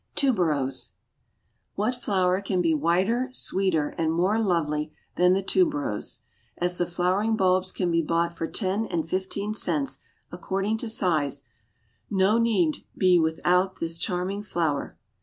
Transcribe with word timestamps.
TUBEROSE. 0.15 0.93
What 1.75 1.93
flower 1.93 2.41
can 2.41 2.59
be 2.59 2.73
whiter, 2.73 3.29
sweeter, 3.31 3.89
and 3.99 4.11
more 4.11 4.39
lovely 4.39 4.91
than 5.15 5.33
the 5.33 5.43
Tuberose? 5.43 6.21
As 6.57 6.79
the 6.79 6.87
flowering 6.87 7.35
bulbs 7.35 7.71
can 7.71 7.91
be 7.91 8.01
bought 8.01 8.35
for 8.35 8.47
ten 8.47 8.87
and 8.87 9.07
fifteen 9.07 9.53
cents, 9.53 9.99
according 10.31 10.77
to 10.79 10.89
size, 10.89 11.43
no 12.09 12.33
one 12.33 12.41
need 12.41 12.77
be 12.97 13.19
without 13.19 13.79
this 13.79 13.99
charming 13.99 14.41
flower. 14.41 14.97